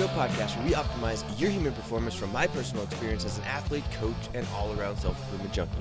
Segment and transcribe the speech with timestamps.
[0.00, 3.84] Joe podcast, where we optimize your human performance from my personal experience as an athlete,
[4.00, 5.76] coach, and all around self improvement junkie.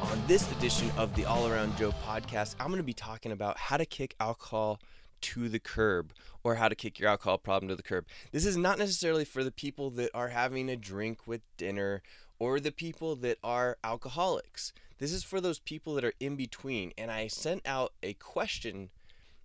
[0.00, 3.58] On this edition of the All Around Joe podcast, I'm going to be talking about
[3.58, 4.78] how to kick alcohol
[5.22, 6.12] to the curb
[6.44, 8.06] or how to kick your alcohol problem to the curb.
[8.30, 12.00] This is not necessarily for the people that are having a drink with dinner
[12.38, 14.72] or the people that are alcoholics.
[14.98, 16.92] This is for those people that are in between.
[16.96, 18.90] And I sent out a question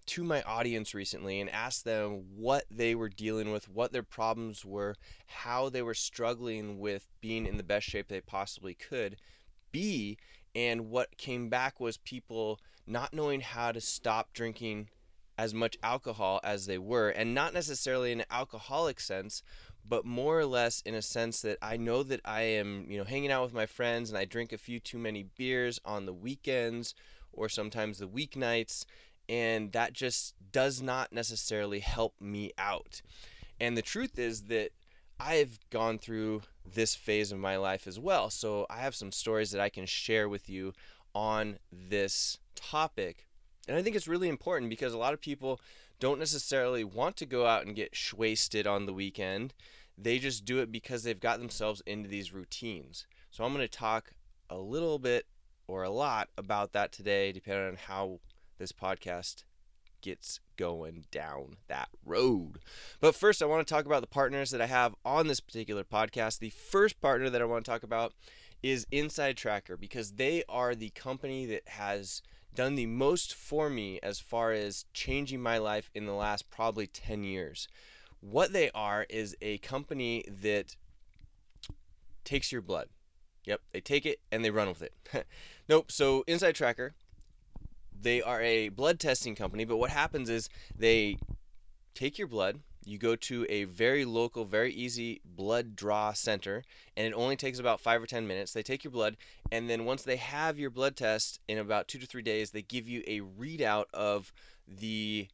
[0.09, 4.65] to my audience recently and asked them what they were dealing with, what their problems
[4.65, 4.95] were,
[5.27, 9.17] how they were struggling with being in the best shape they possibly could
[9.71, 10.17] be.
[10.55, 14.89] And what came back was people not knowing how to stop drinking
[15.37, 19.43] as much alcohol as they were, and not necessarily in an alcoholic sense,
[19.87, 23.03] but more or less in a sense that I know that I am, you know,
[23.03, 26.13] hanging out with my friends and I drink a few too many beers on the
[26.13, 26.95] weekends
[27.31, 28.85] or sometimes the weeknights,
[29.29, 33.01] and that just does not necessarily help me out.
[33.61, 34.71] And the truth is that
[35.19, 38.29] I've gone through this phase of my life as well.
[38.29, 40.73] So I have some stories that I can share with you
[41.13, 43.29] on this topic
[43.69, 45.61] and I think it's really important because a lot of people
[45.99, 49.53] don't necessarily want to go out and get wasted on the weekend.
[49.95, 53.05] They just do it because they've got themselves into these routines.
[53.29, 54.11] So I'm going to talk
[54.49, 55.27] a little bit
[55.67, 58.19] or a lot about that today, depending on how
[58.59, 59.43] this podcast
[60.01, 62.59] gets going down that road.
[62.99, 65.83] But first, I want to talk about the partners that I have on this particular
[65.83, 66.39] podcast.
[66.39, 68.13] The first partner that I want to talk about
[68.61, 72.21] is Inside Tracker because they are the company that has
[72.53, 76.87] done the most for me as far as changing my life in the last probably
[76.87, 77.67] 10 years.
[78.21, 80.75] What they are is a company that
[82.25, 82.89] takes your blood.
[83.45, 84.93] Yep, they take it and they run with it.
[85.69, 86.95] nope, so Inside Tracker,
[88.01, 91.17] they are a blood testing company, but what happens is they
[91.93, 96.63] take your blood, you go to a very local, very easy blood draw center,
[96.95, 98.53] and it only takes about five or 10 minutes.
[98.53, 99.17] They take your blood,
[99.51, 102.61] and then once they have your blood test in about two to three days, they
[102.61, 104.31] give you a readout of
[104.67, 105.27] the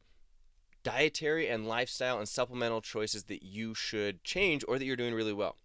[0.82, 5.32] dietary and lifestyle and supplemental choices that you should change or that you're doing really
[5.32, 5.56] well.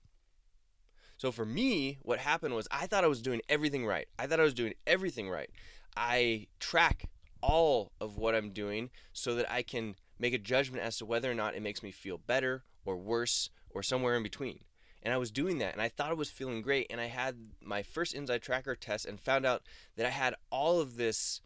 [1.18, 4.08] So for me, what happened was I thought I was doing everything right.
[4.18, 5.52] I thought I was doing everything right.
[5.96, 7.10] I track
[7.42, 11.30] all of what I'm doing so that I can make a judgment as to whether
[11.30, 14.60] or not it makes me feel better or worse or somewhere in between.
[15.04, 16.88] And I was doing that and I thought I was feeling great.
[16.90, 19.64] And I had my first inside tracker test and found out
[19.98, 21.42] that I had all of this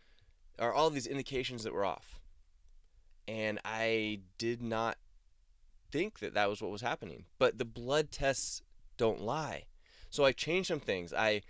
[0.59, 2.19] or all of these indications that were off.
[3.28, 4.97] And I did not
[5.91, 7.25] think that that was what was happening.
[7.39, 8.61] But the blood tests
[8.97, 9.63] don't lie.
[10.09, 11.13] So I changed some things.
[11.13, 11.41] I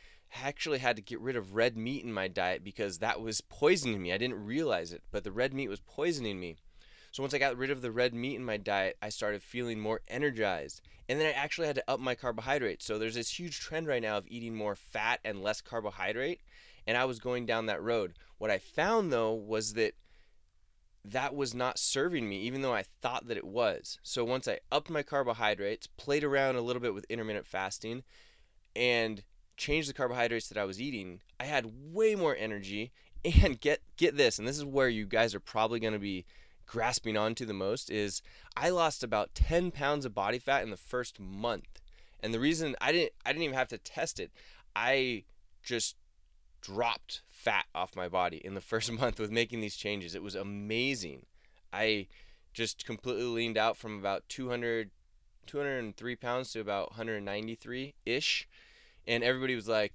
[0.44, 4.02] actually had to get rid of red meat in my diet because that was poisoning
[4.02, 4.14] me.
[4.14, 6.58] I didn't realize it, but the red meat was poisoning me.
[7.12, 9.80] So once I got rid of the red meat in my diet, I started feeling
[9.80, 10.82] more energized.
[11.08, 12.86] And then I actually had to up my carbohydrates.
[12.86, 16.42] So there's this huge trend right now of eating more fat and less carbohydrate.
[16.86, 18.16] And I was going down that road.
[18.38, 19.94] What I found though was that
[21.06, 24.00] that was not serving me, even though I thought that it was.
[24.04, 28.04] So once I upped my carbohydrates, played around a little bit with intermittent fasting,
[28.76, 29.24] and
[29.58, 32.92] changed the carbohydrates that I was eating, I had way more energy.
[33.44, 36.28] And get get this, and this is where you guys are probably going to be
[36.68, 38.22] grasping onto the most is
[38.56, 41.82] I lost about 10 pounds of body fat in the first month.
[42.22, 44.32] And the reason I didn't I didn't even have to test it.
[44.76, 45.24] I
[45.64, 45.96] just
[46.62, 50.16] dropped fat off my body in the first month with making these changes.
[50.16, 51.26] It was amazing.
[51.72, 52.08] I
[52.54, 54.92] just completely leaned out from about 200
[55.46, 58.48] 203 pounds to about 193 ish
[59.08, 59.94] and everybody was like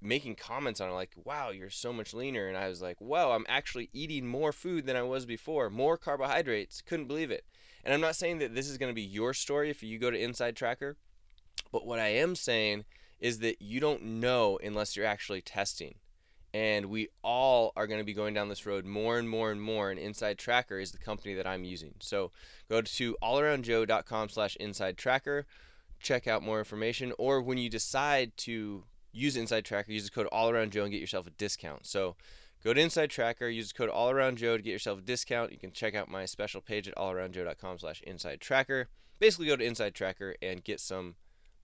[0.00, 3.30] making comments on it like wow you're so much leaner and i was like wow
[3.30, 7.44] i'm actually eating more food than i was before more carbohydrates couldn't believe it.
[7.84, 10.10] And i'm not saying that this is going to be your story if you go
[10.10, 10.96] to inside tracker
[11.70, 12.84] but what i am saying
[13.22, 15.94] is that you don't know unless you're actually testing.
[16.52, 19.62] And we all are going to be going down this road more and more and
[19.62, 21.94] more and inside tracker is the company that i'm using.
[22.00, 22.32] So
[22.68, 25.46] go to allaroundjoe.com slash inside tracker
[26.02, 30.26] check out more information or when you decide to use Inside Tracker, use the code
[30.26, 31.86] All Around Joe and get yourself a discount.
[31.86, 32.16] So
[32.64, 35.52] go to Inside Tracker, use the code All Around Joe to get yourself a discount.
[35.52, 38.88] You can check out my special page at allaroundjoe.com/slash Inside Tracker.
[39.18, 41.14] Basically, go to Inside Tracker and get some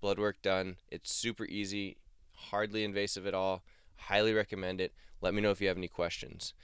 [0.01, 0.77] blood work done.
[0.91, 1.97] It's super easy,
[2.33, 3.63] hardly invasive at all.
[3.97, 4.93] Highly recommend it.
[5.21, 6.55] Let me know if you have any questions.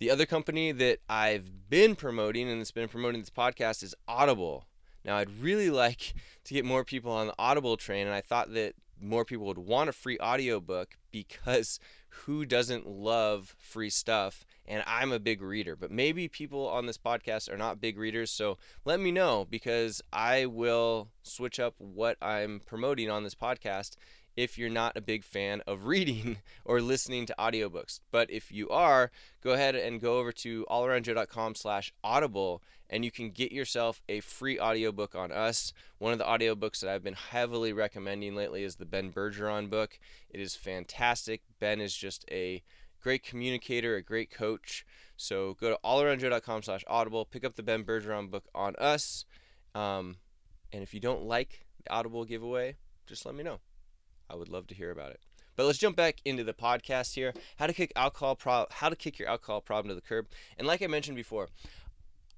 [0.00, 4.64] The other company that I've been promoting and that's been promoting this podcast is Audible.
[5.04, 6.14] Now, I'd really like
[6.44, 9.58] to get more people on the Audible train, and I thought that more people would
[9.58, 11.80] want a free audiobook because
[12.24, 15.74] who doesn't love free stuff and I'm a big reader.
[15.74, 20.00] But maybe people on this podcast are not big readers, so let me know because
[20.12, 23.96] I will switch up what I'm promoting on this podcast
[24.36, 28.00] if you're not a big fan of reading or listening to audiobooks.
[28.10, 29.10] But if you are,
[29.42, 34.20] go ahead and go over to allaroundjoe.com slash audible and you can get yourself a
[34.20, 35.72] free audiobook on us.
[35.98, 39.98] One of the audiobooks that I've been heavily recommending lately is the Ben Bergeron book.
[40.28, 41.42] It is fantastic.
[41.60, 42.62] Ben is just a
[43.00, 44.84] great communicator, a great coach.
[45.16, 49.24] So go to allaroundjoe.com slash audible, pick up the Ben Bergeron book on us.
[49.74, 50.16] Um,
[50.72, 52.76] and if you don't like the Audible giveaway,
[53.06, 53.60] just let me know.
[54.30, 55.20] I would love to hear about it.
[55.56, 57.34] But let's jump back into the podcast here.
[57.56, 60.26] How to kick alcohol pro- how to kick your alcohol problem to the curb.
[60.56, 61.48] And like I mentioned before,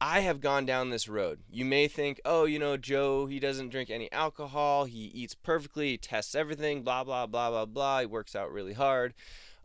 [0.01, 1.41] I have gone down this road.
[1.49, 4.87] You may think, oh, you know, Joe, he doesn't drink any alcohol.
[4.87, 5.91] He eats perfectly.
[5.91, 6.83] He tests everything.
[6.83, 8.01] Blah blah blah blah blah.
[8.01, 9.15] He works out really hard.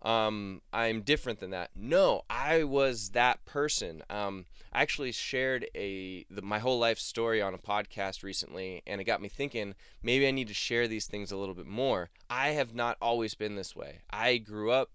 [0.07, 1.71] Um, I'm different than that.
[1.75, 4.04] No, I was that person.
[4.09, 9.01] Um, I actually shared a the, my whole life story on a podcast recently, and
[9.01, 9.75] it got me thinking.
[10.01, 12.09] Maybe I need to share these things a little bit more.
[12.30, 14.00] I have not always been this way.
[14.09, 14.92] I grew up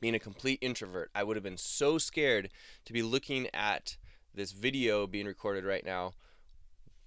[0.00, 1.10] being a complete introvert.
[1.12, 2.50] I would have been so scared
[2.84, 3.96] to be looking at
[4.32, 6.12] this video being recorded right now.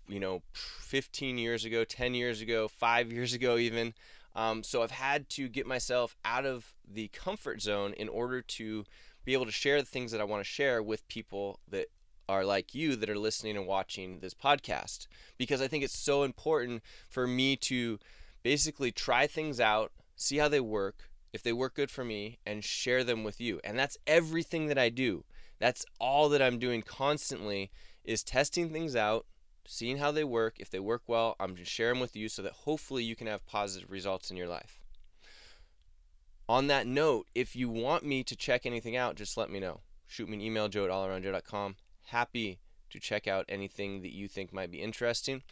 [0.10, 3.94] You know, 15 years ago, 10 years ago, five years ago, even.
[4.36, 8.86] Um, so I've had to get myself out of the comfort zone in order to
[9.26, 11.88] be able to share the things that I want to share with people that
[12.28, 16.24] are like you that are listening and watching this podcast because I think it's so
[16.24, 17.98] important for me to
[18.44, 22.64] basically try things out, see how they work, if they work good for me, and
[22.64, 23.60] share them with you.
[23.64, 25.26] And that's everything that I do.
[25.60, 27.72] That's all that I'm doing constantly
[28.04, 29.26] is testing things out,
[29.70, 30.56] seeing how they work.
[30.60, 33.28] If they work well, I'm just sharing them with you so that hopefully you can
[33.28, 34.82] have positive results in your life.
[36.48, 39.82] On that note, if you want me to check anything out, just let me know.
[40.08, 41.76] Shoot me an email, joe at allaroundjoe.com.
[42.08, 42.58] Happy
[42.90, 45.44] to check out anything that you think might be interesting.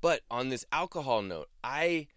[0.00, 2.08] But on this alcohol note, I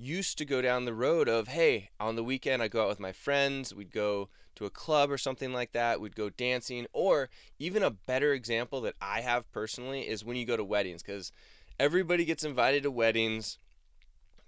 [0.00, 3.00] used to go down the road of, hey, on the weekend I go out with
[3.00, 6.00] my friends, we'd go to a club or something like that.
[6.00, 6.86] We'd go dancing.
[6.92, 11.02] Or even a better example that I have personally is when you go to weddings,
[11.02, 11.32] because
[11.78, 13.58] everybody gets invited to weddings.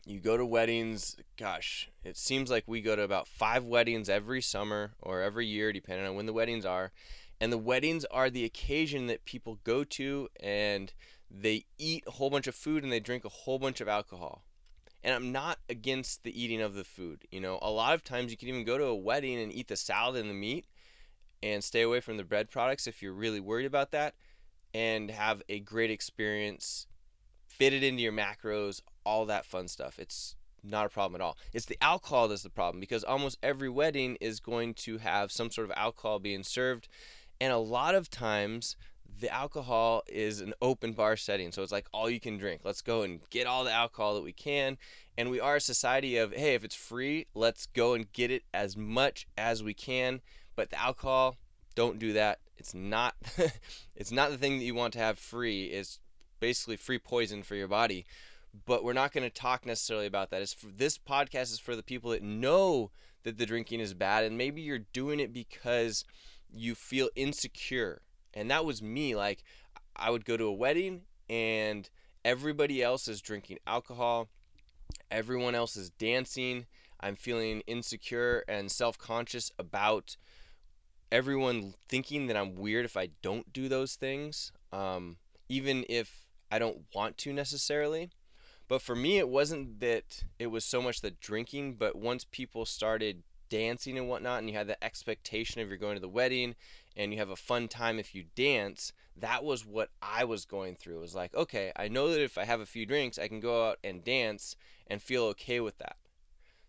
[0.05, 4.43] You go to weddings, gosh, it seems like we go to about five weddings every
[4.43, 6.93] summer or every year, depending on when the weddings are.
[7.41, 10.93] And the weddings are the occasion that people go to and
[11.31, 14.45] they eat a whole bunch of food and they drink a whole bunch of alcohol
[15.05, 17.27] and I'm not against the eating of the food.
[17.31, 19.69] You know, a lot of times you can even go to a wedding and eat
[19.69, 20.67] the salad and the meat
[21.43, 24.15] and stay away from the bread products if you're really worried about that
[24.73, 26.87] and have a great experience,
[27.47, 29.99] fit it into your macros, all that fun stuff.
[29.99, 31.37] It's not a problem at all.
[31.53, 35.51] It's the alcohol that's the problem because almost every wedding is going to have some
[35.51, 36.89] sort of alcohol being served.
[37.41, 38.77] And a lot of times
[39.21, 41.53] the alcohol is an open bar setting.
[41.53, 42.63] So it's like all you can drink.
[42.65, 44.79] Let's go and get all the alcohol that we can.
[45.17, 48.43] And we are a society of, hey, if it's free, let's go and get it
[48.53, 50.21] as much as we can.
[50.57, 51.37] But the alcohol,
[51.75, 52.41] don't do that.
[52.57, 53.15] It's not
[53.97, 55.65] it's not the thing that you want to have free.
[55.67, 55.99] It's
[56.41, 58.05] basically free poison for your body.
[58.67, 60.43] But we're not going to talk necessarily about that.
[60.43, 62.91] It's for, this podcast is for the people that know
[63.23, 66.05] that the drinking is bad and maybe you're doing it because
[66.53, 68.03] you feel insecure
[68.35, 69.15] and that was me.
[69.15, 69.45] Like,
[69.97, 71.89] I would go to a wedding and
[72.25, 74.29] everybody else is drinking alcohol,
[75.11, 76.67] everyone else is dancing.
[77.01, 80.17] I'm feeling insecure and self conscious about
[81.11, 85.17] everyone thinking that I'm weird if I don't do those things, um,
[85.49, 88.11] even if I don't want to necessarily.
[88.69, 92.65] But for me, it wasn't that it was so much the drinking, but once people
[92.65, 96.55] started dancing and whatnot, and you had the expectation of you're going to the wedding
[96.97, 100.77] and you have a fun time if you dance, that was what I was going
[100.77, 100.99] through.
[100.99, 103.41] It was like, okay, I know that if I have a few drinks, I can
[103.41, 104.57] go out and dance
[104.87, 105.97] and feel okay with that.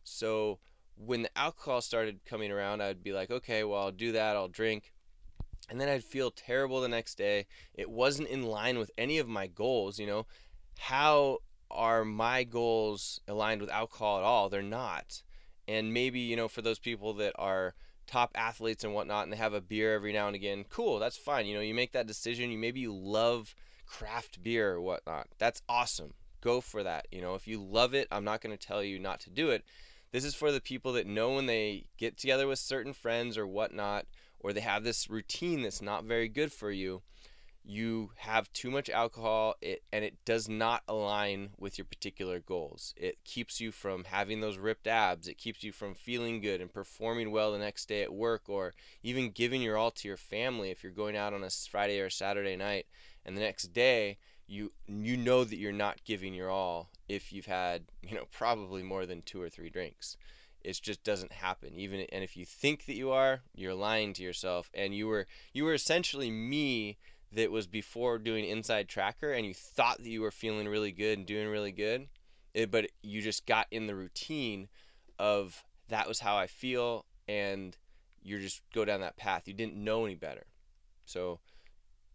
[0.03, 0.59] So
[0.95, 4.47] when the alcohol started coming around, I'd be like, okay, well, I'll do that, I'll
[4.47, 4.93] drink.
[5.69, 7.45] And then I'd feel terrible the next day.
[7.73, 10.25] It wasn't in line with any of my goals, you know.
[10.77, 11.39] How
[11.71, 14.49] are my goals aligned with alcohol at all?
[14.49, 15.23] They're not
[15.67, 17.73] and maybe you know for those people that are
[18.07, 21.17] top athletes and whatnot and they have a beer every now and again cool that's
[21.17, 21.45] fine.
[21.45, 23.55] You know you make that decision you maybe you love
[23.85, 25.27] craft beer or whatnot.
[25.37, 26.13] That's awesome.
[26.41, 27.07] Go for that.
[27.11, 29.49] You know if you love it i'm not going to tell you not to do
[29.49, 29.63] it.
[30.11, 33.47] This is for the people that know when they get together with certain friends or
[33.47, 34.05] whatnot
[34.39, 37.01] or they have this routine that's not very good for you
[37.65, 42.93] you have too much alcohol it, and it does not align with your particular goals.
[42.97, 45.27] It keeps you from having those ripped abs.
[45.27, 48.73] It keeps you from feeling good and performing well the next day at work or
[49.01, 52.07] even giving your all to your family if you're going out on a Friday or
[52.07, 52.85] a Saturday night
[53.25, 54.17] and the next day
[54.47, 58.83] you you know that you're not giving your all if you've had, you know, probably
[58.83, 60.17] more than 2 or 3 drinks.
[60.63, 61.73] It just doesn't happen.
[61.75, 65.27] Even and if you think that you are, you're lying to yourself and you were
[65.53, 66.97] you were essentially me
[67.33, 71.17] that was before doing inside tracker and you thought that you were feeling really good
[71.17, 72.07] and doing really good
[72.53, 74.69] it, but you just got in the routine
[75.19, 77.77] of that was how i feel and
[78.23, 79.47] you just go down that path.
[79.47, 80.45] You didn't know any better.
[81.05, 81.39] So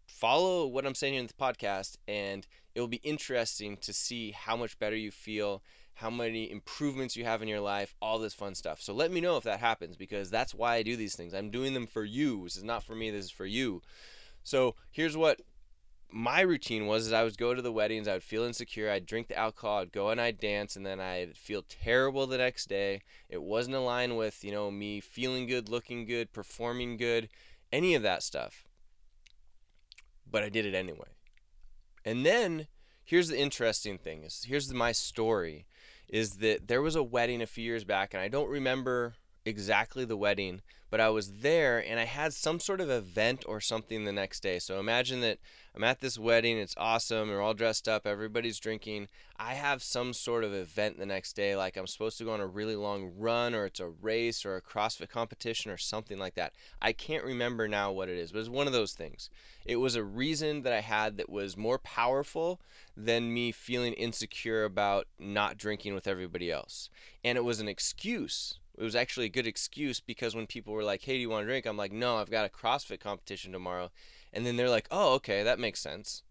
[0.06, 4.56] follow what i'm saying in the podcast and it will be interesting to see how
[4.56, 8.54] much better you feel how many improvements you have in your life all this fun
[8.54, 8.80] stuff.
[8.80, 11.34] So let me know if that happens because that's why i do these things.
[11.34, 12.44] I'm doing them for you.
[12.44, 13.10] This is not for me.
[13.10, 13.82] This is for you
[14.48, 15.42] so here's what
[16.10, 19.04] my routine was is I would go to the weddings, I would feel insecure, I'd
[19.04, 22.66] drink the alcohol, I'd go and I'd dance, and then I'd feel terrible the next
[22.66, 23.02] day.
[23.28, 27.28] It wasn't aligned with, you know, me feeling good, looking good, performing good,
[27.70, 28.64] any of that stuff.
[30.30, 31.08] But I did it anyway.
[32.06, 32.68] And then
[33.04, 35.66] here's the interesting thing is here's my story
[36.08, 39.14] is that there was a wedding a few years back and I don't remember
[39.44, 43.60] exactly the wedding, but I was there and I had some sort of event or
[43.60, 44.58] something the next day.
[44.58, 45.38] So imagine that
[45.74, 49.08] I'm at this wedding, it's awesome, we're all dressed up, everybody's drinking.
[49.38, 52.40] I have some sort of event the next day, like I'm supposed to go on
[52.40, 56.34] a really long run, or it's a race, or a CrossFit competition, or something like
[56.34, 56.52] that.
[56.82, 59.30] I can't remember now what it is, but it's one of those things.
[59.64, 62.60] It was a reason that I had that was more powerful
[62.96, 66.90] than me feeling insecure about not drinking with everybody else.
[67.22, 70.84] And it was an excuse it was actually a good excuse because when people were
[70.84, 73.52] like, "Hey, do you want to drink?" I'm like, "No, I've got a CrossFit competition
[73.52, 73.90] tomorrow,"
[74.32, 76.22] and then they're like, "Oh, okay, that makes sense."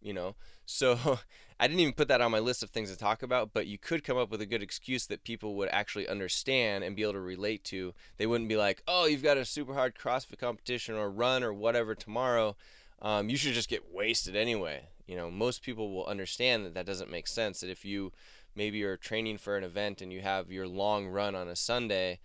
[0.00, 1.18] You know, so
[1.60, 3.76] I didn't even put that on my list of things to talk about, but you
[3.76, 7.14] could come up with a good excuse that people would actually understand and be able
[7.14, 7.92] to relate to.
[8.16, 11.52] They wouldn't be like, "Oh, you've got a super hard CrossFit competition or run or
[11.52, 12.56] whatever tomorrow.
[13.02, 16.86] Um, you should just get wasted anyway." You know, most people will understand that that
[16.86, 17.60] doesn't make sense.
[17.60, 18.12] That if you
[18.60, 22.20] maybe you're training for an event and you have your long run on a Sunday,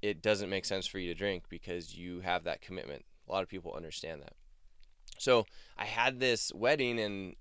[0.00, 3.04] it doesn't make sense for you to drink because you have that commitment.
[3.28, 4.34] A lot of people understand that.
[5.18, 5.44] So
[5.76, 7.34] I had this wedding and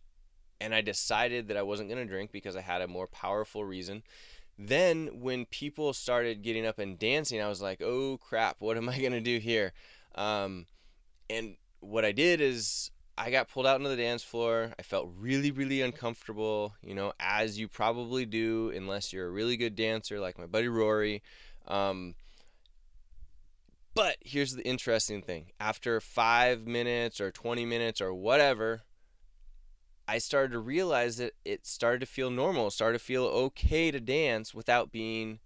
[0.59, 3.63] and I decided that I wasn't going to drink because I had a more powerful
[3.63, 4.01] reason.
[4.57, 8.89] Then when people started getting up and dancing, I was like, "Oh crap, what am
[8.89, 9.71] I going to do here?"
[10.15, 10.65] Um,
[11.29, 12.89] and what I did is
[13.21, 14.73] I got pulled out into the dance floor.
[14.79, 19.57] I felt really, really uncomfortable, you know, as you probably do, unless you're a really
[19.57, 21.21] good dancer like my buddy Rory.
[21.67, 22.15] Um,
[23.93, 28.81] but here's the interesting thing after five minutes or 20 minutes or whatever,
[30.07, 33.99] I started to realize that it started to feel normal, started to feel okay to
[33.99, 35.41] dance without being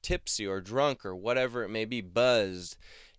[0.00, 2.76] tipsy or drunk or whatever it may be, buzzed.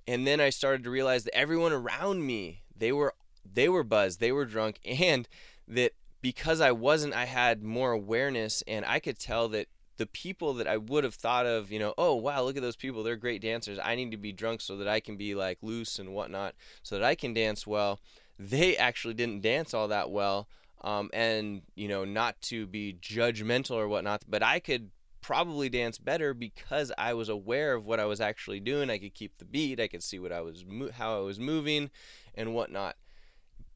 [0.08, 3.14] And then I started to realize that everyone around me, they were
[3.54, 5.28] they were buzzed, they were drunk, and
[5.68, 10.54] that because I wasn't, I had more awareness, and I could tell that the people
[10.56, 13.16] that I would have thought of, you know, oh wow, look at those people, they're
[13.16, 13.80] great dancers.
[13.84, 16.98] I need to be drunk so that I can be like loose and whatnot, so
[16.98, 18.00] that I can dance well.
[18.40, 20.48] They actually didn't dance all that well,
[20.82, 25.98] um, and you know, not to be judgmental or whatnot, but I could probably dance
[25.98, 28.90] better because I was aware of what I was actually doing.
[28.90, 29.80] I could keep the beat.
[29.80, 31.90] I could see what I was mo- how I was moving,
[32.36, 32.96] and whatnot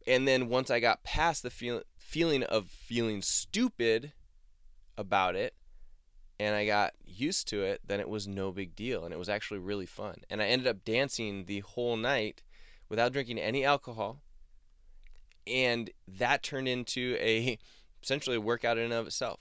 [0.08, 4.14] and then once I got past the feel, feeling of feeling stupid
[4.98, 5.54] about it
[6.40, 9.30] and I got used to it, then it was no big deal and it was
[9.30, 10.22] actually really fun.
[10.30, 12.42] And I ended up dancing the whole night
[12.90, 14.22] without drinking any alcohol.
[15.46, 17.58] And that turned into a
[18.04, 19.40] essentially a workout in and of itself.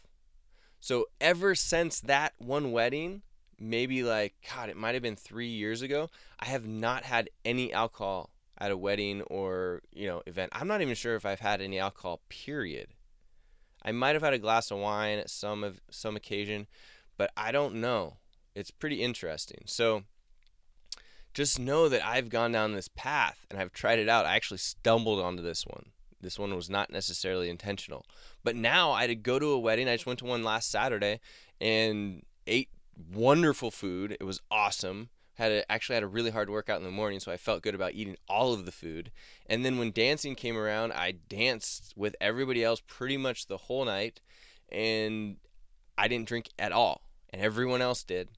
[0.78, 3.22] So ever since that one wedding,
[3.58, 7.72] maybe like god, it might have been 3 years ago, I have not had any
[7.72, 10.52] alcohol at a wedding or you know event.
[10.54, 12.20] I'm not even sure if I've had any alcohol.
[12.28, 12.88] Period.
[13.82, 16.66] I might have had a glass of wine at some of some occasion,
[17.16, 18.18] but I don't know.
[18.54, 19.62] It's pretty interesting.
[19.64, 20.02] So
[21.32, 24.26] just know that I've gone down this path and I've tried it out.
[24.26, 25.86] I actually stumbled onto this one.
[26.20, 28.04] This one was not necessarily intentional.
[28.44, 29.88] But now I had to go to a wedding.
[29.88, 31.20] I just went to one last Saturday
[31.60, 32.68] and ate
[33.12, 34.16] wonderful food.
[34.20, 35.08] It was awesome
[35.40, 37.74] had a, actually had a really hard workout in the morning, so I felt good
[37.74, 39.10] about eating all of the food.
[39.46, 43.84] And then when dancing came around, I danced with everybody else pretty much the whole
[43.84, 44.20] night,
[44.70, 45.36] and
[45.98, 48.28] I didn't drink at all, and everyone else did.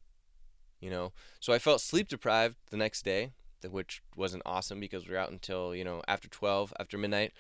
[0.80, 3.32] You know, so I felt sleep deprived the next day,
[3.68, 7.32] which wasn't awesome because we were out until, you know, after 12, after midnight.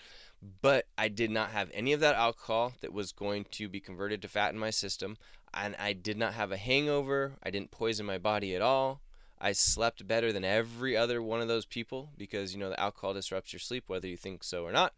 [0.60, 4.22] But I did not have any of that alcohol that was going to be converted
[4.22, 5.16] to fat in my system.
[5.54, 7.34] And I did not have a hangover.
[7.42, 9.00] I didn't poison my body at all.
[9.44, 13.12] I slept better than every other one of those people because, you know, the alcohol
[13.12, 14.94] disrupts your sleep, whether you think so or not.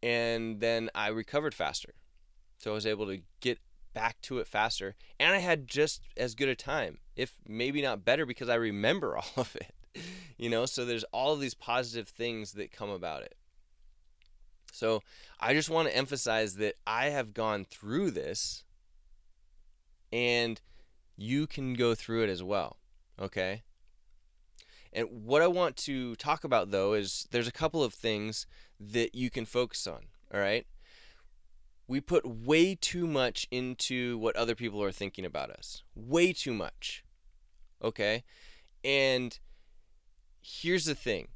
[0.00, 1.94] And then I recovered faster.
[2.58, 3.58] So I was able to get
[3.92, 4.94] back to it faster.
[5.18, 9.16] And I had just as good a time, if maybe not better, because I remember
[9.16, 9.74] all of it.
[10.38, 13.34] You know, so there's all of these positive things that come about it.
[14.72, 15.02] So
[15.40, 18.62] I just want to emphasize that I have gone through this
[20.12, 20.60] and
[21.16, 22.76] you can go through it as well.
[23.20, 23.62] Okay.
[24.92, 28.46] And what I want to talk about though is there's a couple of things
[28.78, 30.06] that you can focus on.
[30.32, 30.66] All right
[31.90, 35.82] we put way too much into what other people are thinking about us.
[35.96, 37.04] Way too much.
[37.82, 38.22] Okay?
[38.84, 39.36] And
[40.40, 41.26] here's the thing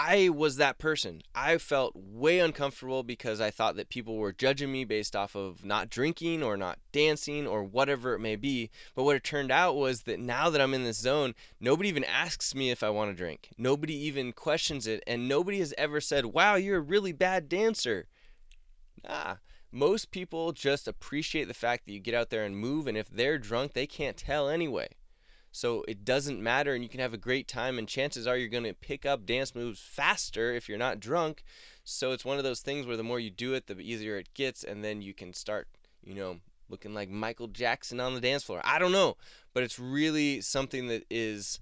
[0.00, 1.22] I was that person.
[1.34, 5.64] I felt way uncomfortable because I thought that people were judging me based off of
[5.64, 8.70] not drinking or not dancing or whatever it may be.
[8.94, 12.04] But what it turned out was that now that I'm in this zone, nobody even
[12.04, 13.48] asks me if I want to drink.
[13.58, 15.02] Nobody even questions it.
[15.04, 18.06] And nobody has ever said, wow, you're a really bad dancer.
[19.02, 19.38] Nah,
[19.72, 23.10] most people just appreciate the fact that you get out there and move, and if
[23.10, 24.90] they're drunk, they can't tell anyway.
[25.58, 28.46] So it doesn't matter, and you can have a great time, and chances are you're
[28.46, 31.42] going to pick up dance moves faster if you're not drunk.
[31.82, 34.32] So it's one of those things where the more you do it, the easier it
[34.34, 35.66] gets, and then you can start,
[36.04, 36.38] you know,
[36.68, 38.60] looking like Michael Jackson on the dance floor.
[38.62, 39.16] I don't know,
[39.52, 41.58] but it's really something that is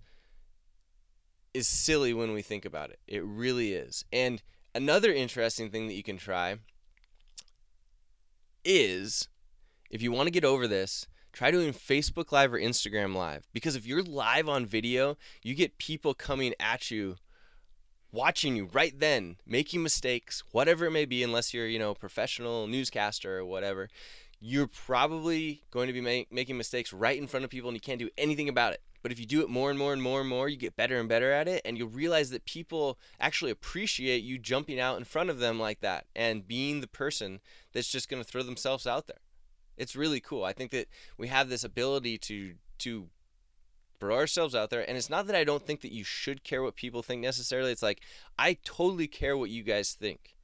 [1.55, 2.99] is silly when we think about it.
[3.09, 4.05] It really is.
[4.13, 4.43] And
[4.75, 6.59] another interesting thing that you can try
[8.63, 9.29] is
[9.89, 13.47] if you want to get over this, try doing Facebook Live or Instagram Live.
[13.53, 17.17] Because if you're live on video, you get people coming at you,
[18.11, 22.67] watching you right then, making mistakes, whatever it may be, unless you're, you know, professional
[22.67, 23.91] newscaster or whatever.
[24.41, 27.83] You're probably going to be make, making mistakes right in front of people and you
[27.83, 28.81] can't do anything about it.
[29.03, 30.99] But if you do it more and more and more and more, you get better
[30.99, 31.61] and better at it.
[31.67, 35.81] And you'll realize that people actually appreciate you jumping out in front of them like
[35.81, 37.41] that and being the person
[37.75, 39.19] that's just going to throw themselves out there.
[39.77, 40.45] It's really cool.
[40.45, 43.09] I think that we have this ability to, to,
[43.99, 46.63] throw ourselves out there and it's not that I don't think that you should care
[46.63, 48.03] what people think necessarily it's like
[48.39, 50.37] I totally care what you guys think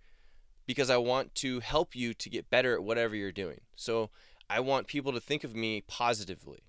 [0.66, 3.61] because I want to help you to get better at whatever you're doing.
[3.77, 4.11] So
[4.49, 6.62] I want people to think of me positively.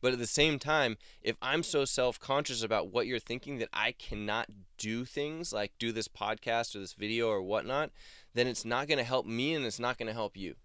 [0.00, 3.68] But at the same time, if I'm so self conscious about what you're thinking that
[3.72, 7.90] I cannot do things like do this podcast or this video or whatnot,
[8.34, 10.56] then it's not going to help me and it's not going to help you.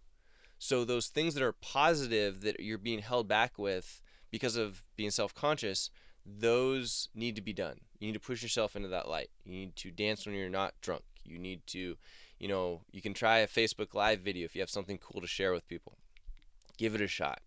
[0.59, 5.11] So, those things that are positive that you're being held back with because of being
[5.11, 5.89] self conscious,
[6.25, 7.79] those need to be done.
[7.99, 9.29] You need to push yourself into that light.
[9.45, 11.03] You need to dance when you're not drunk.
[11.23, 11.97] You need to,
[12.39, 15.27] you know, you can try a Facebook Live video if you have something cool to
[15.27, 15.97] share with people.
[16.77, 17.39] Give it a shot.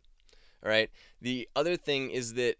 [0.64, 0.90] All right.
[1.20, 2.56] The other thing is that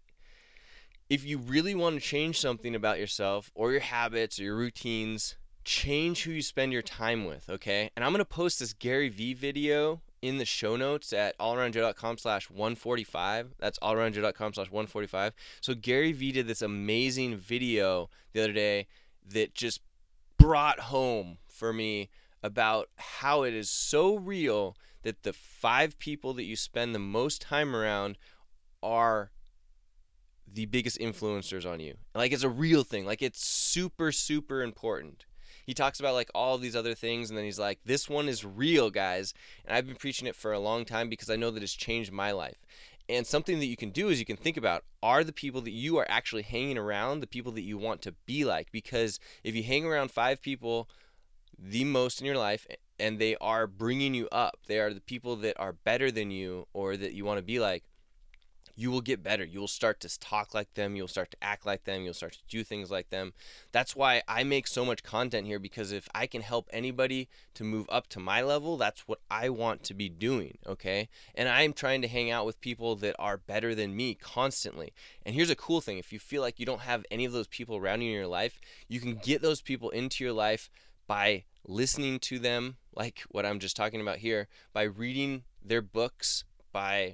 [1.09, 5.35] if you really want to change something about yourself or your habits or your routines,
[5.63, 7.49] change who you spend your time with.
[7.49, 7.91] Okay.
[7.95, 12.17] And I'm going to post this Gary Vee video in the show notes at allaroundjoe.com
[12.17, 13.55] slash 145.
[13.59, 15.33] That's allaroundjoe.com slash 145.
[15.61, 18.87] So Gary Vee did this amazing video the other day
[19.27, 19.81] that just
[20.37, 22.09] brought home for me
[22.43, 27.41] about how it is so real that the five people that you spend the most
[27.41, 28.17] time around
[28.83, 29.31] are
[30.51, 31.95] the biggest influencers on you.
[32.13, 33.05] Like it's a real thing.
[33.05, 35.25] Like it's super super important.
[35.71, 38.43] He talks about like all these other things and then he's like this one is
[38.43, 39.33] real, guys.
[39.63, 42.11] And I've been preaching it for a long time because I know that it's changed
[42.11, 42.57] my life.
[43.07, 45.71] And something that you can do is you can think about are the people that
[45.71, 49.55] you are actually hanging around the people that you want to be like because if
[49.55, 50.89] you hang around five people
[51.57, 52.67] the most in your life
[52.99, 54.57] and they are bringing you up.
[54.67, 57.61] They are the people that are better than you or that you want to be
[57.61, 57.85] like.
[58.81, 59.45] You will get better.
[59.45, 60.95] You will start to talk like them.
[60.95, 62.01] You'll start to act like them.
[62.01, 63.33] You'll start to do things like them.
[63.71, 67.63] That's why I make so much content here because if I can help anybody to
[67.63, 70.57] move up to my level, that's what I want to be doing.
[70.65, 71.09] Okay.
[71.35, 74.93] And I'm trying to hang out with people that are better than me constantly.
[75.27, 77.47] And here's a cool thing if you feel like you don't have any of those
[77.47, 80.71] people around you in your life, you can get those people into your life
[81.05, 86.45] by listening to them, like what I'm just talking about here, by reading their books,
[86.71, 87.13] by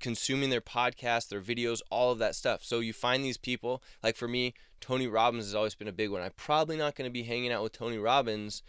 [0.00, 2.64] consuming their podcasts, their videos, all of that stuff.
[2.64, 6.10] So you find these people, like for me, Tony Robbins has always been a big
[6.10, 6.22] one.
[6.22, 8.62] I'm probably not going to be hanging out with Tony Robbins.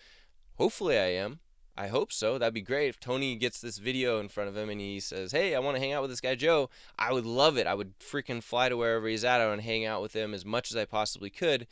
[0.57, 1.39] Hopefully I am.
[1.77, 2.38] I hope so.
[2.38, 2.88] That'd be great.
[2.88, 5.75] If Tony gets this video in front of him and he says, Hey, I want
[5.75, 7.67] to hang out with this guy Joe, I would love it.
[7.67, 9.41] I would freaking fly to wherever he's at.
[9.41, 11.67] and hang out with him as much as I possibly could.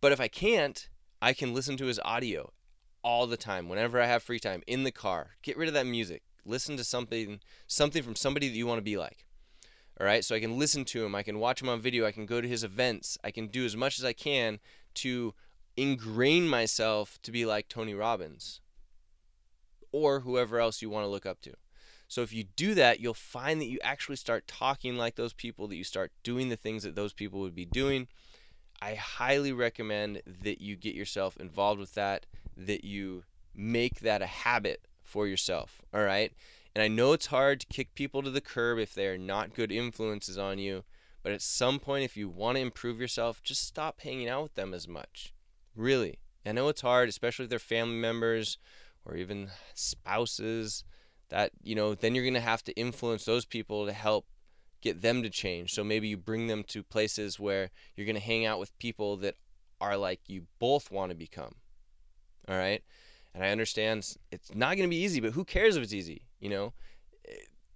[0.00, 0.88] But if I can't,
[1.20, 2.52] I can listen to his audio
[3.02, 5.30] all the time, whenever I have free time, in the car.
[5.42, 6.22] Get rid of that music.
[6.44, 9.26] Listen to something something from somebody that you want to be like.
[10.00, 10.24] All right?
[10.24, 12.40] So I can listen to him, I can watch him on video, I can go
[12.40, 14.60] to his events, I can do as much as I can
[14.94, 15.34] to
[15.76, 18.60] ingrain myself to be like Tony Robbins
[19.92, 21.54] or whoever else you want to look up to.
[22.08, 25.68] So if you do that, you'll find that you actually start talking like those people,
[25.68, 28.08] that you start doing the things that those people would be doing.
[28.80, 33.24] I highly recommend that you get yourself involved with that, that you
[33.54, 35.80] make that a habit for yourself.
[35.92, 36.32] All right.
[36.74, 39.54] And I know it's hard to kick people to the curb if they are not
[39.54, 40.84] good influences on you,
[41.22, 44.54] but at some point, if you want to improve yourself, just stop hanging out with
[44.54, 45.32] them as much.
[45.74, 46.20] Really.
[46.46, 48.58] I know it's hard, especially if they're family members
[49.04, 50.84] or even spouses
[51.30, 54.26] that you know then you're going to have to influence those people to help
[54.80, 58.20] get them to change so maybe you bring them to places where you're going to
[58.20, 59.34] hang out with people that
[59.80, 61.54] are like you both want to become
[62.48, 62.82] all right
[63.34, 66.22] and i understand it's not going to be easy but who cares if it's easy
[66.40, 66.72] you know
[67.28, 67.34] eh,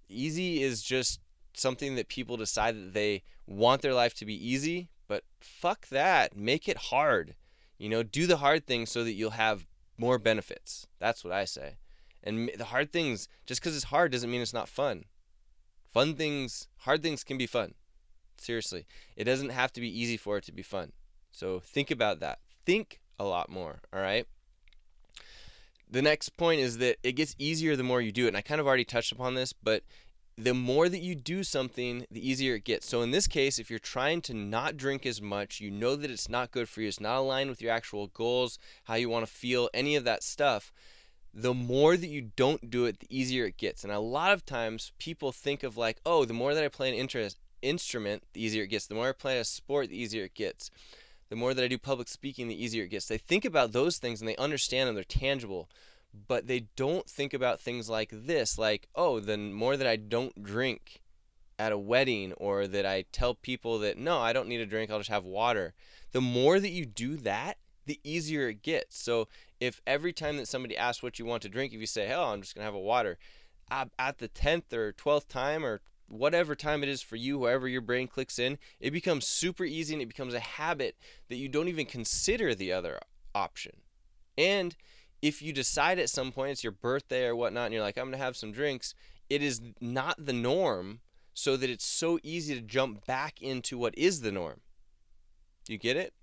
[0.09, 1.19] easy is just
[1.53, 6.35] something that people decide that they want their life to be easy but fuck that
[6.35, 7.35] make it hard
[7.77, 9.65] you know do the hard things so that you'll have
[9.97, 10.87] more benefits.
[10.99, 11.77] That's what I say.
[12.23, 15.05] And the hard things, just because it's hard doesn't mean it's not fun.
[15.91, 17.73] Fun things, hard things can be fun.
[18.37, 18.85] Seriously.
[19.15, 20.93] It doesn't have to be easy for it to be fun.
[21.31, 22.39] So think about that.
[22.65, 24.25] Think a lot more, all right?
[25.89, 28.29] The next point is that it gets easier the more you do it.
[28.29, 29.83] And I kind of already touched upon this, but
[30.37, 32.87] the more that you do something, the easier it gets.
[32.87, 36.09] So in this case, if you're trying to not drink as much, you know that
[36.09, 39.25] it's not good for you, it's not aligned with your actual goals, how you want
[39.25, 40.73] to feel, any of that stuff,
[41.33, 43.83] the more that you don't do it, the easier it gets.
[43.83, 46.89] And a lot of times people think of like, oh, the more that I play
[46.89, 48.87] an interest, instrument, the easier it gets.
[48.87, 50.69] The more I play a sport, the easier it gets.
[51.33, 53.07] The more that I do public speaking, the easier it gets.
[53.07, 55.67] They think about those things and they understand them, they're tangible
[56.27, 60.43] but they don't think about things like this like oh the more that i don't
[60.43, 61.01] drink
[61.57, 64.91] at a wedding or that i tell people that no i don't need a drink
[64.91, 65.73] i'll just have water
[66.11, 69.27] the more that you do that the easier it gets so
[69.59, 72.25] if every time that somebody asks what you want to drink if you say hell
[72.25, 73.17] i'm just going to have a water
[73.71, 75.81] at the 10th or 12th time or
[76.13, 79.93] whatever time it is for you, wherever your brain clicks in, it becomes super easy
[79.93, 80.95] and it becomes a habit
[81.29, 82.99] that you don't even consider the other
[83.35, 83.73] option.
[84.37, 84.75] And
[85.21, 88.11] if you decide at some point it's your birthday or whatnot and you're like i'm
[88.11, 88.93] to have some drinks
[89.29, 90.99] it is not the norm
[91.33, 94.61] so that it's so easy to jump back into what is the norm.
[95.67, 96.13] You get it?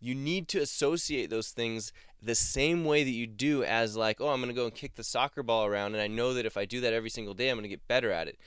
[0.00, 4.28] You need to associate those things the same way that you do as like oh
[4.28, 6.64] i'm to go and kick the soccer ball around and i know that if i
[6.64, 8.38] do that every single day i'm to get better at it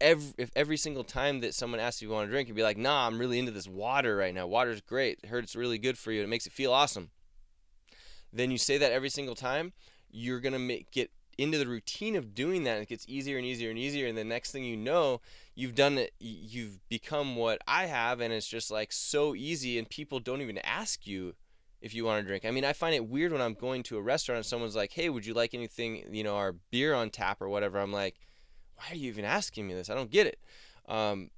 [0.00, 2.62] every, if every single time that someone asks if you want to drink you'd be
[2.62, 5.78] like nah i'm really into this water right now water's great I heard it's really
[5.78, 7.10] good for you it makes it feel awesome
[8.32, 9.72] then you say that every single time,
[10.10, 12.74] you're make get into the routine of doing that.
[12.74, 14.06] And it gets easier and easier and easier.
[14.06, 15.20] And the next thing you know,
[15.54, 18.20] you've done it, you've become what I have.
[18.20, 19.78] And it's just like so easy.
[19.78, 21.34] And people don't even ask you
[21.80, 22.44] if you want to drink.
[22.44, 24.92] I mean, I find it weird when I'm going to a restaurant and someone's like,
[24.92, 27.78] hey, would you like anything, you know, our beer on tap or whatever?
[27.78, 28.16] I'm like,
[28.76, 29.90] why are you even asking me this?
[29.90, 30.38] I don't get it.
[30.88, 31.30] Um,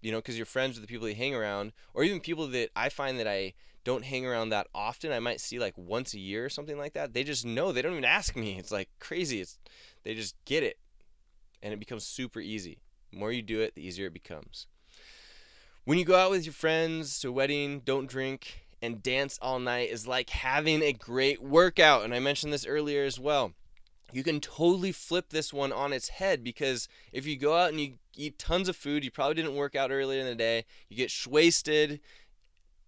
[0.00, 2.70] you know, because you're friends with the people you hang around, or even people that
[2.74, 3.54] I find that I
[3.84, 5.12] don't hang around that often.
[5.12, 7.14] I might see like once a year or something like that.
[7.14, 7.72] They just know.
[7.72, 8.58] They don't even ask me.
[8.58, 9.40] It's like crazy.
[9.40, 9.58] It's
[10.02, 10.78] they just get it,
[11.62, 12.78] and it becomes super easy.
[13.12, 14.66] The more you do it, the easier it becomes.
[15.84, 19.60] When you go out with your friends to a wedding, don't drink and dance all
[19.60, 22.04] night is like having a great workout.
[22.04, 23.52] And I mentioned this earlier as well.
[24.12, 27.80] You can totally flip this one on its head because if you go out and
[27.80, 30.96] you eat tons of food, you probably didn't work out earlier in the day, you
[30.96, 32.00] get wasted,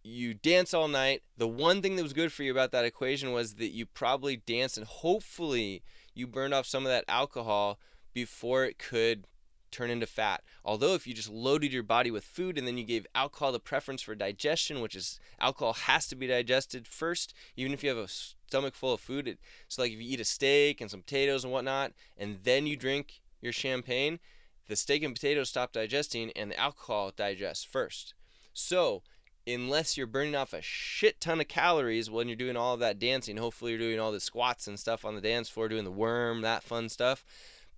[0.03, 1.23] you dance all night.
[1.39, 4.37] The one thing that was good for you about that equation was that you probably
[4.37, 5.83] danced and hopefully
[6.15, 7.79] you burned off some of that alcohol
[8.13, 9.27] before it could
[9.75, 10.43] turn into fat.
[10.65, 13.61] Although if you just loaded your body with food and then you gave alcohol the
[13.61, 17.99] preference for digestion, which is alcohol has to be digested first, even if you have
[17.99, 19.27] a stomach full of food.
[19.27, 22.67] It, so like if you eat a steak and some potatoes and whatnot, and then
[22.67, 24.21] you drink your champagne,
[24.69, 28.15] the steak and potatoes stop digesting and the alcohol digests first.
[28.53, 29.03] So
[29.47, 32.99] unless you're burning off a shit ton of calories when you're doing all of that
[32.99, 35.91] dancing, hopefully you're doing all the squats and stuff on the dance floor, doing the
[35.91, 37.25] worm, that fun stuff.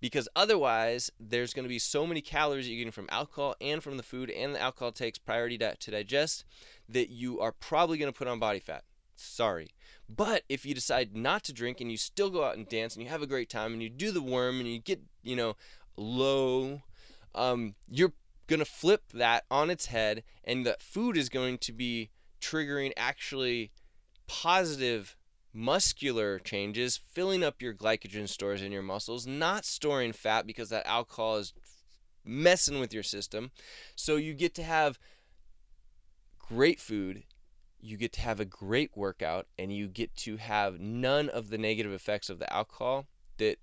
[0.00, 3.82] Because otherwise, there's going to be so many calories that you're getting from alcohol and
[3.82, 6.44] from the food, and the alcohol takes priority to, to digest,
[6.88, 8.84] that you are probably going to put on body fat.
[9.16, 9.70] Sorry.
[10.08, 13.02] But if you decide not to drink and you still go out and dance and
[13.02, 15.56] you have a great time and you do the worm and you get, you know,
[15.96, 16.82] low,
[17.34, 18.12] um, you're
[18.46, 22.92] going to flip that on its head and the food is going to be triggering
[22.96, 23.72] actually
[24.28, 25.16] positive
[25.56, 30.86] muscular changes, filling up your glycogen stores in your muscles, not storing fat because that
[30.86, 31.54] alcohol is
[32.24, 33.50] messing with your system.
[33.94, 34.98] So you get to have
[36.38, 37.24] great food,
[37.80, 41.58] you get to have a great workout, and you get to have none of the
[41.58, 43.06] negative effects of the alcohol
[43.38, 43.56] that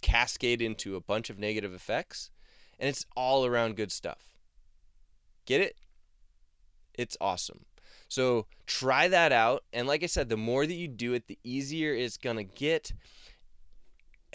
[0.00, 2.30] cascade into a bunch of negative effects.
[2.78, 4.36] And it's all around good stuff.
[5.44, 5.76] Get it?
[6.94, 7.64] It's awesome.
[8.12, 9.64] So try that out.
[9.72, 12.44] And like I said, the more that you do it, the easier it's going to
[12.44, 12.92] get.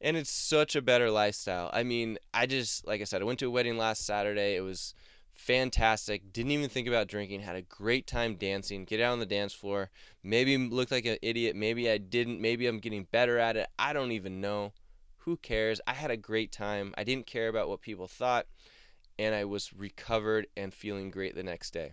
[0.00, 1.68] and it's such a better lifestyle.
[1.74, 4.56] I mean, I just, like I said, I went to a wedding last Saturday.
[4.56, 4.94] It was
[5.34, 6.32] fantastic.
[6.32, 7.40] Didn't even think about drinking.
[7.40, 8.86] Had a great time dancing.
[8.86, 9.90] Get out on the dance floor.
[10.22, 11.56] Maybe looked like an idiot.
[11.56, 12.40] Maybe I didn't.
[12.40, 13.68] Maybe I'm getting better at it.
[13.78, 14.72] I don't even know.
[15.24, 15.82] Who cares?
[15.86, 16.94] I had a great time.
[16.96, 18.46] I didn't care about what people thought.
[19.18, 21.92] And I was recovered and feeling great the next day.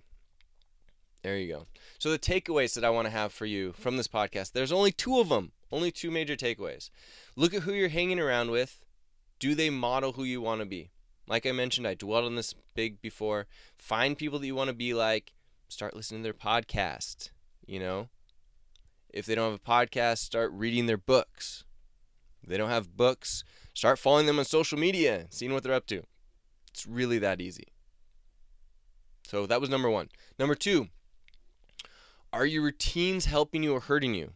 [1.27, 1.67] There you go.
[1.99, 4.93] So the takeaways that I want to have for you from this podcast, there's only
[4.93, 5.51] two of them.
[5.73, 6.89] Only two major takeaways.
[7.35, 8.85] Look at who you're hanging around with.
[9.37, 10.89] Do they model who you want to be?
[11.27, 13.47] Like I mentioned, I dwelled on this big before.
[13.77, 15.33] Find people that you want to be like.
[15.67, 17.31] Start listening to their podcast.
[17.65, 18.07] You know,
[19.13, 21.65] if they don't have a podcast, start reading their books.
[22.41, 25.87] If they don't have books, start following them on social media, seeing what they're up
[25.87, 26.03] to.
[26.71, 27.67] It's really that easy.
[29.27, 30.07] So that was number one.
[30.39, 30.87] Number two,
[32.33, 34.33] are your routines helping you or hurting you?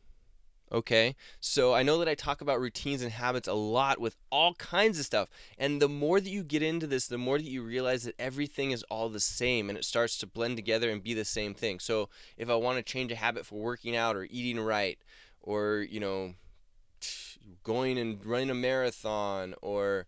[0.74, 4.54] Okay, so I know that I talk about routines and habits a lot with all
[4.54, 5.28] kinds of stuff.
[5.58, 8.72] And the more that you get into this, the more that you realize that everything
[8.72, 11.80] is all the same and it starts to blend together and be the same thing.
[11.80, 14.98] So if I want to change a habit for working out or eating right
[15.42, 16.36] or, you know,
[17.64, 20.08] going and running a marathon or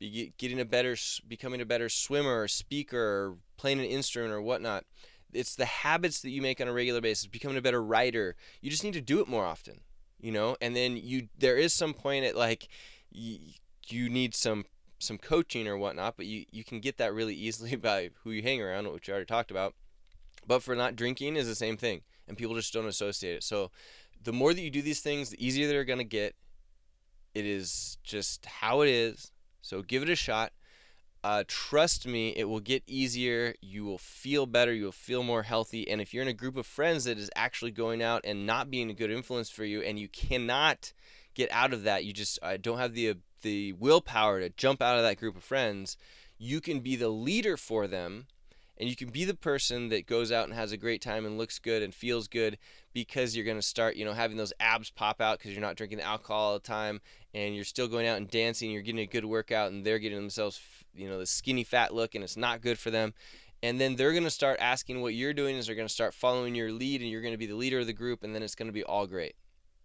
[0.00, 0.96] getting a better,
[1.28, 4.84] becoming a better swimmer or speaker or playing an instrument or whatnot,
[5.32, 8.70] it's the habits that you make on a regular basis becoming a better writer you
[8.70, 9.80] just need to do it more often
[10.20, 10.56] you know?
[10.60, 12.68] And then you there is some point at like
[13.10, 13.38] you,
[13.88, 14.64] you need some
[14.98, 18.42] some coaching or whatnot but you you can get that really easily by who you
[18.42, 19.74] hang around which you already talked about.
[20.46, 23.44] But for not drinking is the same thing and people just don't associate it.
[23.44, 23.70] So
[24.22, 26.34] the more that you do these things the easier they're going to get.
[27.32, 29.30] It is just how it is
[29.62, 30.52] so give it a shot
[31.22, 33.54] uh, trust me, it will get easier.
[33.60, 34.72] You will feel better.
[34.72, 35.88] You will feel more healthy.
[35.88, 38.70] And if you're in a group of friends that is actually going out and not
[38.70, 40.92] being a good influence for you, and you cannot
[41.34, 44.96] get out of that, you just uh, don't have the the willpower to jump out
[44.96, 45.96] of that group of friends.
[46.38, 48.26] You can be the leader for them,
[48.80, 51.36] and you can be the person that goes out and has a great time and
[51.36, 52.56] looks good and feels good
[52.94, 55.76] because you're going to start, you know, having those abs pop out because you're not
[55.76, 57.02] drinking alcohol all the time
[57.34, 58.70] and you're still going out and dancing.
[58.70, 60.58] You're getting a good workout, and they're getting themselves
[60.94, 63.12] you know the skinny fat look and it's not good for them.
[63.62, 66.14] And then they're going to start asking what you're doing is they're going to start
[66.14, 68.42] following your lead and you're going to be the leader of the group and then
[68.42, 69.34] it's going to be all great.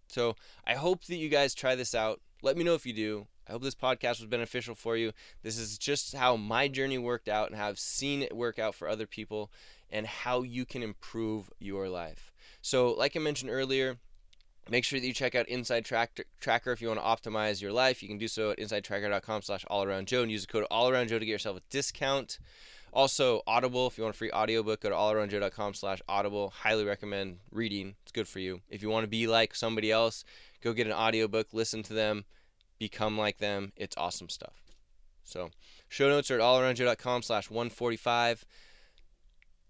[0.08, 2.21] So i hope that you guys try this out.
[2.41, 5.12] Let me know if you do i hope this podcast was beneficial for you
[5.43, 8.75] this is just how my journey worked out and how i've seen it work out
[8.75, 9.51] for other people
[9.89, 12.31] and how you can improve your life
[12.62, 13.97] so like i mentioned earlier
[14.67, 18.01] Make sure that you check out Inside Tracker if you want to optimize your life.
[18.01, 21.27] You can do so at insidetracker.com slash allaroundjoe and use the code allaroundjoe to get
[21.27, 22.39] yourself a discount.
[22.91, 26.49] Also, Audible, if you want a free audiobook, go to allaroundjoe.com slash audible.
[26.49, 27.95] Highly recommend reading.
[28.03, 28.62] It's good for you.
[28.69, 30.23] If you want to be like somebody else,
[30.62, 32.25] go get an audiobook, listen to them,
[32.80, 33.72] become like them.
[33.76, 34.62] It's awesome stuff.
[35.24, 35.50] So,
[35.90, 38.46] show notes are at allaroundjoe.com slash 145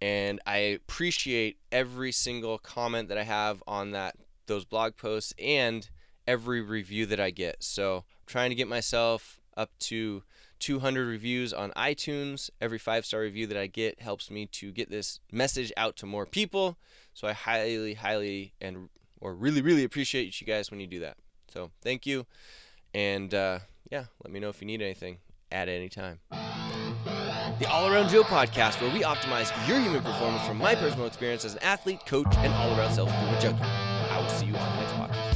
[0.01, 4.15] and I appreciate every single comment that I have on that
[4.47, 5.89] those blog posts and
[6.27, 7.63] every review that I get.
[7.63, 10.23] So I'm trying to get myself up to
[10.59, 12.49] 200 reviews on iTunes.
[12.61, 16.05] Every five star review that I get helps me to get this message out to
[16.05, 16.77] more people.
[17.13, 18.89] So I highly, highly, and
[19.21, 21.17] or really, really appreciate you guys when you do that.
[21.47, 22.25] So thank you,
[22.95, 23.59] and uh,
[23.91, 25.17] yeah, let me know if you need anything
[25.51, 26.19] at any time.
[26.31, 31.45] The All Around Joe podcast, where we optimize your human performance from my personal experience
[31.45, 33.63] as an athlete, coach, and all around self improvement junkie.
[33.63, 35.34] I will see you on the next podcast.